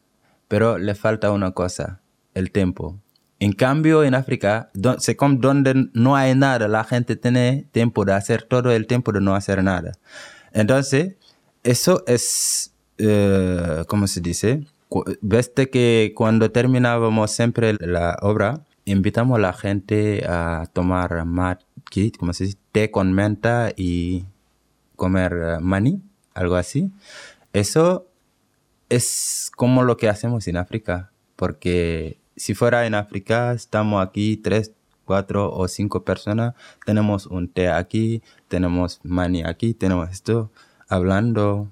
pero 0.47 0.77
le 0.77 0.95
falta 0.95 1.31
una 1.31 1.51
cosa, 1.51 2.01
el 2.33 2.51
tiempo. 2.51 2.99
En 3.39 3.53
cambio, 3.53 4.03
en 4.03 4.15
África, 4.15 4.69
se 4.97 5.15
come 5.15 5.37
donde 5.39 5.89
no 5.93 6.15
hay 6.15 6.35
nada, 6.35 6.67
la 6.67 6.83
gente 6.83 7.15
tiene 7.15 7.65
tiempo 7.71 8.03
de 8.03 8.13
hacer 8.13 8.43
todo 8.43 8.71
el 8.71 8.85
tiempo 8.85 9.11
de 9.13 9.21
no 9.21 9.33
hacer 9.33 9.63
nada. 9.63 9.93
Entonces, 10.51 11.15
eso 11.63 12.03
es, 12.07 12.73
eh, 12.97 13.83
¿cómo 13.87 14.07
se 14.07 14.19
dice? 14.19 14.65
Veste 15.21 15.69
que 15.69 16.13
cuando 16.15 16.51
terminábamos 16.51 17.31
siempre 17.31 17.75
la 17.79 18.17
obra, 18.21 18.65
invitamos 18.85 19.37
a 19.37 19.41
la 19.41 19.53
gente 19.53 20.25
a 20.27 20.65
tomar 20.73 21.23
mat, 21.25 21.61
¿cómo 22.17 22.33
se 22.33 22.45
dice? 22.45 22.57
té 22.71 22.91
con 22.91 23.13
menta 23.13 23.71
y 23.75 24.25
comer 24.95 25.33
eh, 25.33 25.57
maní, 25.61 26.01
algo 26.33 26.55
así. 26.55 26.91
Eso 27.53 28.07
es 28.89 29.51
como 29.55 29.83
lo 29.83 29.97
que 29.97 30.09
hacemos 30.09 30.47
en 30.47 30.57
África, 30.57 31.11
porque 31.35 32.19
si 32.35 32.53
fuera 32.53 32.85
en 32.85 32.95
África, 32.95 33.53
estamos 33.53 34.05
aquí 34.05 34.37
tres, 34.37 34.73
cuatro 35.05 35.51
o 35.51 35.67
cinco 35.67 36.03
personas, 36.03 36.53
tenemos 36.85 37.25
un 37.25 37.47
té 37.47 37.69
aquí, 37.69 38.21
tenemos 38.47 38.99
maní 39.03 39.43
aquí, 39.43 39.73
tenemos 39.73 40.09
esto, 40.09 40.51
hablando 40.87 41.71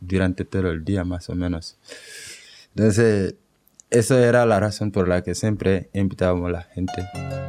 durante 0.00 0.44
todo 0.44 0.70
el 0.70 0.84
día 0.84 1.04
más 1.04 1.28
o 1.30 1.34
menos. 1.34 1.78
Entonces, 2.74 3.36
esa 3.90 4.26
era 4.26 4.44
la 4.46 4.60
razón 4.60 4.90
por 4.90 5.08
la 5.08 5.22
que 5.22 5.34
siempre 5.34 5.90
invitábamos 5.92 6.48
a 6.48 6.52
la 6.52 6.62
gente. 6.62 7.43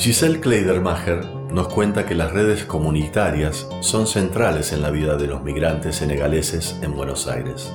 Giselle 0.00 0.40
Kleidermacher 0.40 1.26
nos 1.52 1.68
cuenta 1.68 2.06
que 2.06 2.14
las 2.14 2.32
redes 2.32 2.64
comunitarias 2.64 3.68
son 3.80 4.06
centrales 4.06 4.72
en 4.72 4.80
la 4.80 4.90
vida 4.90 5.18
de 5.18 5.26
los 5.26 5.42
migrantes 5.42 5.96
senegaleses 5.96 6.74
en 6.80 6.96
Buenos 6.96 7.26
Aires. 7.26 7.70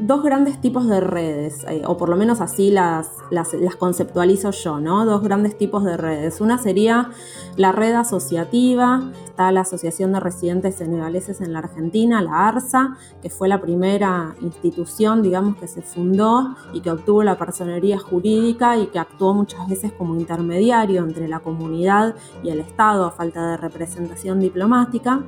Dos 0.00 0.22
grandes 0.22 0.60
tipos 0.60 0.86
de 0.86 1.00
redes, 1.00 1.64
eh, 1.68 1.82
o 1.86 1.96
por 1.96 2.08
lo 2.08 2.16
menos 2.16 2.40
así 2.40 2.70
las, 2.70 3.10
las, 3.30 3.54
conceptualizo 3.78 4.50
yo, 4.50 4.80
¿no? 4.80 5.04
Dos 5.04 5.22
grandes 5.22 5.56
tipos 5.56 5.84
de 5.84 5.96
redes. 5.96 6.40
Una 6.40 6.58
sería 6.58 7.10
la 7.56 7.72
red 7.72 7.94
asociativa, 7.94 9.10
está 9.24 9.50
la 9.52 9.62
Asociación 9.62 10.12
de 10.12 10.20
Residentes 10.20 10.76
Senegaleses 10.76 11.40
en 11.40 11.52
la 11.52 11.60
Argentina, 11.60 12.20
la 12.20 12.48
ARSA, 12.48 12.96
que 13.22 13.30
fue 13.30 13.48
la 13.48 13.60
primera 13.60 14.34
institución, 14.40 15.22
digamos, 15.22 15.56
que 15.56 15.68
se 15.68 15.82
fundó 15.82 16.56
y 16.72 16.80
que 16.80 16.90
obtuvo 16.90 17.22
la 17.22 17.38
personería 17.38 17.98
jurídica 17.98 18.76
y 18.76 18.88
que 18.88 18.98
actuó 18.98 19.34
muchas 19.34 19.66
veces 19.68 19.92
como 19.92 20.14
intermediario 20.14 21.02
entre 21.04 21.28
la 21.28 21.40
comunidad 21.40 22.14
y 22.42 22.50
el 22.50 22.60
Estado 22.60 23.06
a 23.06 23.10
falta 23.10 23.50
de 23.50 23.56
representación 23.56 24.40
diplomática. 24.40 25.22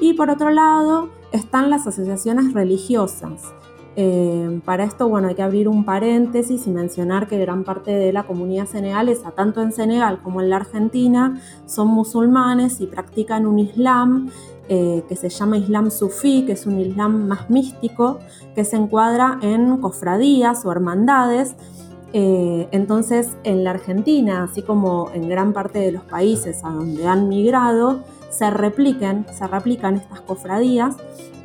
Y 0.00 0.14
por 0.14 0.30
otro 0.30 0.50
lado 0.50 1.10
están 1.30 1.70
las 1.70 1.86
asociaciones 1.86 2.54
religiosas, 2.54 3.52
eh, 3.96 4.60
para 4.64 4.84
esto, 4.84 5.08
bueno, 5.08 5.28
hay 5.28 5.34
que 5.34 5.42
abrir 5.42 5.68
un 5.68 5.84
paréntesis 5.84 6.66
y 6.66 6.70
mencionar 6.70 7.26
que 7.26 7.38
gran 7.38 7.64
parte 7.64 7.90
de 7.90 8.12
la 8.12 8.22
comunidad 8.22 8.66
senegalesa, 8.66 9.32
tanto 9.32 9.62
en 9.62 9.72
Senegal 9.72 10.20
como 10.22 10.40
en 10.40 10.50
la 10.50 10.56
Argentina, 10.56 11.40
son 11.66 11.88
musulmanes 11.88 12.80
y 12.80 12.86
practican 12.86 13.46
un 13.46 13.58
islam 13.58 14.30
eh, 14.68 15.02
que 15.08 15.16
se 15.16 15.28
llama 15.28 15.58
Islam 15.58 15.90
sufí, 15.90 16.44
que 16.46 16.52
es 16.52 16.64
un 16.64 16.78
islam 16.78 17.26
más 17.26 17.50
místico, 17.50 18.20
que 18.54 18.64
se 18.64 18.76
encuadra 18.76 19.40
en 19.42 19.78
cofradías 19.78 20.64
o 20.64 20.70
hermandades. 20.70 21.56
Eh, 22.12 22.68
entonces, 22.70 23.30
en 23.42 23.64
la 23.64 23.70
Argentina, 23.70 24.44
así 24.44 24.62
como 24.62 25.10
en 25.12 25.28
gran 25.28 25.52
parte 25.52 25.80
de 25.80 25.90
los 25.90 26.04
países 26.04 26.62
a 26.62 26.70
donde 26.70 27.04
han 27.08 27.28
migrado, 27.28 28.04
se 28.30 28.48
repliquen, 28.50 29.26
se 29.32 29.44
replican 29.48 29.96
estas 29.96 30.20
cofradías 30.20 30.94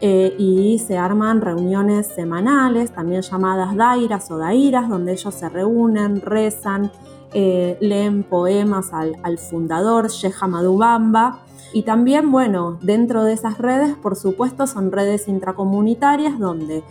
eh, 0.07 0.35
y 0.37 0.77
se 0.77 0.99
arman 0.99 1.41
reuniones 1.41 2.05
semanales, 2.05 2.91
también 2.91 3.23
llamadas 3.23 3.75
dairas 3.75 4.29
o 4.29 4.37
dairas, 4.37 4.87
donde 4.87 5.13
ellos 5.13 5.33
se 5.33 5.49
reúnen, 5.49 6.21
rezan, 6.21 6.91
eh, 7.33 7.75
leen 7.81 8.21
poemas 8.21 8.93
al, 8.93 9.39
fundador, 9.39 10.09
Sheikh 10.09 10.41
Bamba. 10.41 11.39
Y 11.73 11.81
también, 11.81 12.31
bueno, 12.31 12.77
dentro 12.83 13.23
de 13.23 13.33
esas 13.33 13.57
redes, 13.57 13.95
por 13.95 14.15
supuesto, 14.15 14.67
son 14.67 14.91
redes 14.91 15.27
intracomunitarias 15.27 16.37
donde 16.37 16.83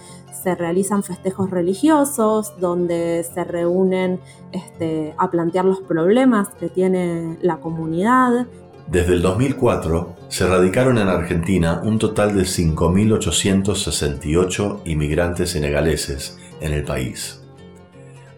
se 0.42 0.56
realizan 0.56 1.04
festejos 1.04 1.50
religiosos, 1.50 2.58
donde 2.58 3.24
se 3.32 3.44
reúnen 3.44 4.18
este, 4.50 5.14
a 5.18 5.30
plantear 5.30 5.66
los 5.66 5.80
problemas 5.82 6.48
que 6.48 6.68
tiene 6.68 7.38
la 7.42 7.58
comunidad, 7.58 8.48
desde 8.86 9.14
el 9.14 9.22
2004 9.22 10.14
se 10.28 10.46
radicaron 10.46 10.98
en 10.98 11.08
Argentina 11.08 11.80
un 11.82 11.98
total 11.98 12.36
de 12.36 12.42
5.868 12.42 14.82
inmigrantes 14.84 15.50
senegaleses 15.50 16.38
en 16.60 16.72
el 16.72 16.84
país. 16.84 17.40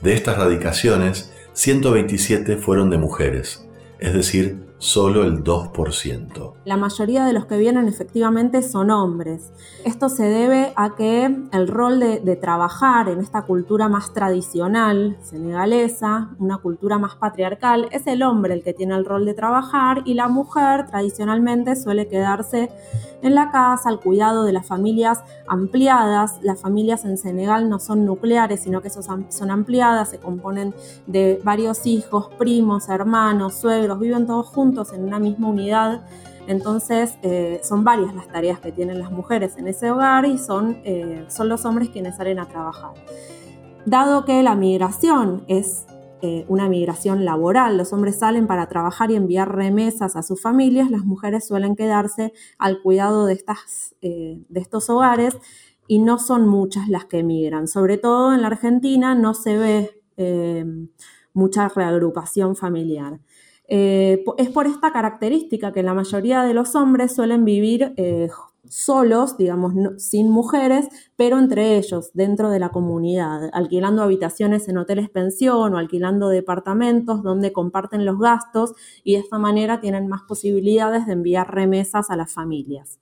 De 0.03 0.15
estas 0.15 0.39
radicaciones, 0.39 1.33
127 1.53 2.59
fueron 2.59 2.91
de 2.91 2.99
mujeres, 2.99 3.67
es 3.99 4.15
decir, 4.15 4.67
solo 4.79 5.25
el 5.25 5.43
2%. 5.43 6.53
La 6.65 6.77
mayoría 6.77 7.25
de 7.25 7.33
los 7.33 7.47
que 7.47 7.57
vienen 7.57 7.89
efectivamente 7.89 8.63
son 8.63 8.91
hombres. 8.91 9.53
Esto 9.85 10.09
se 10.09 10.25
debe 10.25 10.73
a 10.77 10.95
que 10.95 11.25
el 11.53 11.69
rol 11.69 12.01
de, 12.01 12.37
trabajar 12.37 13.09
en 13.09 13.21
esta 13.21 13.43
cultura 13.43 13.89
más 13.89 14.13
tradicional 14.13 15.17
senegalesa, 15.23 16.31
una 16.39 16.59
cultura 16.59 16.99
más 16.99 17.15
patriarcal, 17.17 17.89
es 17.93 18.07
el 18.07 18.23
hombre 18.23 18.55
el 18.55 18.63
que 18.63 18.75
tiene 18.75 18.95
el 18.95 19.07
rol 19.07 19.25
de 19.25 19.33
trabajar 19.33 20.03
y 20.05 20.15
la 20.15 20.29
mujer 20.29 20.87
tradicionalmente 20.87 21.77
suele 21.77 22.09
quedarse 22.09 22.71
en 23.23 23.35
la 23.35 23.51
casa 23.51 23.89
al 23.89 24.01
cuidado 24.01 24.45
de 24.45 24.53
las 24.53 24.67
familias 24.67 25.23
ampliadas. 25.49 26.39
Las 26.43 26.61
familias 26.61 27.05
en 27.07 27.17
Senegal 27.17 27.71
no 27.71 27.79
son 27.79 28.05
nucleares, 28.05 28.61
sino 28.61 28.83
que 28.83 28.91
son 28.91 29.51
ampliadas, 29.51 30.11
se 30.11 30.19
componen 30.19 30.75
de 31.07 31.41
varios 31.43 31.87
hijos, 31.87 32.29
primos, 32.39 32.91
hermanos, 32.91 33.55
suegros, 33.55 33.99
viven 33.99 34.27
todos 34.27 34.47
juntos 34.49 34.67
en 34.93 35.05
una 35.05 35.19
misma 35.19 35.49
unidad. 35.49 36.03
Entonces 36.47 37.19
eh, 37.23 37.61
son 37.65 37.83
varias 37.83 38.15
las 38.15 38.29
tareas 38.29 38.61
que 38.61 38.73
tienen 38.73 38.99
las 38.99 39.11
mujeres 39.11 39.57
en 39.57 39.67
ese 39.67 39.91
hogar 39.91 40.27
y 40.27 40.39
son, 40.39 40.81
eh, 40.85 41.25
son 41.29 41.49
los 41.49 41.65
hombres 41.65 41.89
quienes 41.89 42.17
salen 42.17 42.39
a 42.39 42.47
trabajar. 42.47 42.93
Dado 43.85 44.25
que 44.25 44.43
la 44.43 44.55
migración 44.55 45.45
es 45.49 45.87
eh, 46.23 46.45
una 46.49 46.69
migración 46.69 47.25
laboral, 47.25 47.77
los 47.77 47.93
hombres 47.93 48.19
salen 48.19 48.47
para 48.47 48.69
trabajar 48.69 49.11
y 49.11 49.17
enviar 49.17 49.55
remesas 49.55 50.17
a 50.17 50.23
sus 50.23 50.41
familias, 50.41 50.91
las 50.91 51.05
mujeres 51.05 51.47
suelen 51.47 51.77
quedarse 51.77 52.33
al 52.59 52.81
cuidado 52.83 53.27
de, 53.27 53.35
estas, 53.35 53.95
de 54.01 54.45
estos 54.55 54.89
hogares 54.91 55.37
y 55.89 56.01
no 56.01 56.19
son 56.19 56.49
muchas 56.49 56.89
las 56.89 57.05
que 57.05 57.21
emigran. 57.21 57.69
Sobre 57.69 57.97
todo 57.99 58.33
en 58.33 58.43
la 58.43 58.49
Argentina 58.49 59.15
no 59.15 59.35
se 59.35 59.57
ve 59.57 60.89
mucha 61.37 61.69
reagrupación 61.69 62.57
familiar. 62.57 63.21
Eh, 63.69 64.25
es 64.39 64.51
por 64.51 64.67
esta 64.67 64.93
característica 64.93 65.73
que 65.73 65.83
la 65.83 65.95
mayoría 65.95 66.43
de 66.43 66.55
los 66.55 66.75
hombres 66.77 67.15
suelen 67.15 67.45
vivir 67.45 67.95
eh, 67.97 68.29
solos, 68.69 69.37
digamos, 69.37 69.75
sin 69.99 70.31
mujeres, 70.31 70.89
pero 71.17 71.39
entre 71.39 71.77
ellos, 71.77 72.11
dentro 72.15 72.51
de 72.51 72.59
la 72.59 72.71
comunidad, 72.71 73.51
alquilando 73.53 74.03
habitaciones 74.03 74.69
en 74.69 74.79
hoteles 74.79 75.11
pensión 75.11 75.75
o 75.75 75.79
alquilando 75.79 76.29
departamentos 76.29 77.23
donde 77.23 77.53
comparten 77.53 78.05
los 78.05 78.19
gastos 78.19 78.75
y 79.05 79.15
de 79.15 79.21
esta 79.21 79.39
manera 79.39 79.81
tienen 79.81 80.09
más 80.09 80.23
posibilidades 80.23 81.07
de 81.07 81.13
enviar 81.13 81.53
remesas 81.53 82.11
a 82.11 82.17
las 82.17 82.33
familias. 82.33 82.99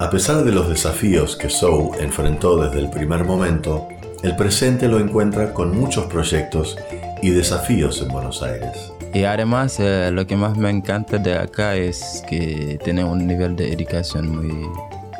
A 0.00 0.10
pesar 0.10 0.44
de 0.44 0.52
los 0.52 0.68
desafíos 0.68 1.36
que 1.36 1.50
Sou 1.50 1.92
enfrentó 1.98 2.56
desde 2.56 2.78
el 2.78 2.88
primer 2.88 3.24
momento, 3.24 3.88
el 4.22 4.34
presente 4.36 4.88
lo 4.88 4.98
encuentra 4.98 5.52
con 5.52 5.76
muchos 5.78 6.06
proyectos 6.06 6.76
y 7.22 7.30
desafíos 7.30 8.02
en 8.02 8.08
Buenos 8.08 8.42
Aires. 8.42 8.92
Y 9.14 9.24
además 9.24 9.78
eh, 9.78 10.10
lo 10.12 10.26
que 10.26 10.36
más 10.36 10.56
me 10.56 10.70
encanta 10.70 11.18
de 11.18 11.34
acá 11.34 11.76
es 11.76 12.22
que 12.28 12.78
tiene 12.84 13.04
un 13.04 13.26
nivel 13.26 13.56
de 13.56 13.72
educación 13.72 14.36
muy 14.36 14.68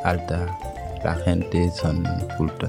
alta. 0.03 0.45
La 1.03 1.15
gente 1.15 1.71
son 1.71 2.03
culta. 2.37 2.67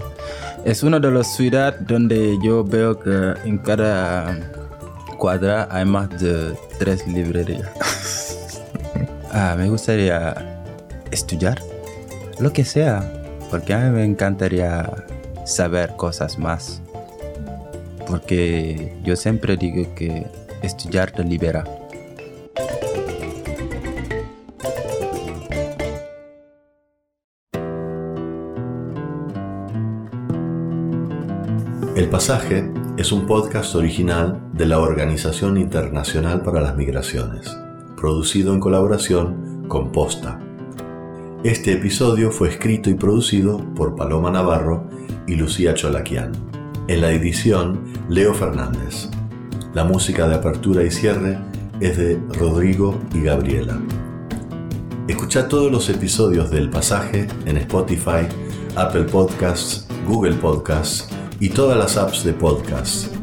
Es 0.64 0.82
una 0.82 1.00
de 1.00 1.10
las 1.10 1.34
ciudades 1.34 1.84
donde 1.86 2.38
yo 2.42 2.64
veo 2.64 2.98
que 2.98 3.34
en 3.44 3.58
cada 3.58 4.38
cuadra 5.18 5.68
hay 5.70 5.84
más 5.84 6.08
de 6.20 6.54
tres 6.78 7.06
librerías. 7.06 8.62
ah, 9.32 9.54
me 9.58 9.68
gustaría 9.68 10.62
estudiar, 11.10 11.60
lo 12.38 12.52
que 12.52 12.64
sea, 12.64 13.12
porque 13.50 13.74
a 13.74 13.80
mí 13.80 13.90
me 13.90 14.04
encantaría 14.04 14.88
saber 15.50 15.96
cosas 15.96 16.38
más, 16.38 16.80
porque 18.06 18.96
yo 19.04 19.16
siempre 19.16 19.56
digo 19.56 19.94
que 19.94 20.26
estudiar 20.62 21.10
te 21.10 21.24
libera. 21.24 21.64
El 31.96 32.08
Pasaje 32.08 32.70
es 32.96 33.12
un 33.12 33.26
podcast 33.26 33.74
original 33.74 34.40
de 34.54 34.64
la 34.64 34.78
Organización 34.78 35.58
Internacional 35.58 36.42
para 36.42 36.60
las 36.60 36.76
Migraciones, 36.76 37.54
producido 37.96 38.54
en 38.54 38.60
colaboración 38.60 39.66
con 39.68 39.92
Posta. 39.92 40.40
Este 41.44 41.72
episodio 41.72 42.30
fue 42.30 42.48
escrito 42.48 42.90
y 42.90 42.94
producido 42.94 43.58
por 43.74 43.96
Paloma 43.96 44.30
Navarro 44.30 44.88
y 45.30 45.36
Lucía 45.36 45.74
Cholaquian. 45.74 46.32
En 46.88 47.00
la 47.00 47.12
edición, 47.12 47.84
Leo 48.08 48.34
Fernández. 48.34 49.08
La 49.72 49.84
música 49.84 50.28
de 50.28 50.34
apertura 50.34 50.82
y 50.82 50.90
cierre 50.90 51.38
es 51.80 51.96
de 51.96 52.20
Rodrigo 52.30 53.00
y 53.14 53.22
Gabriela. 53.22 53.80
Escucha 55.06 55.48
todos 55.48 55.70
los 55.70 55.88
episodios 55.88 56.50
del 56.50 56.68
pasaje 56.68 57.28
en 57.46 57.56
Spotify, 57.58 58.26
Apple 58.74 59.04
Podcasts, 59.04 59.86
Google 60.06 60.34
Podcasts 60.34 61.08
y 61.38 61.50
todas 61.50 61.78
las 61.78 61.96
apps 61.96 62.24
de 62.24 62.32
podcast. 62.32 63.14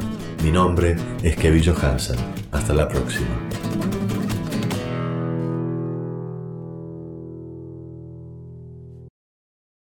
Mi 0.43 0.52
nombre 0.52 0.96
es 1.24 1.36
Kevin 1.36 1.63
Johansen. 1.65 2.17
Hasta 2.52 2.74
la 2.74 2.88
próxima. 2.88 3.47